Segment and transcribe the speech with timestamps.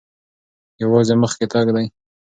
[0.83, 1.85] یوازې مخکې تګ دی.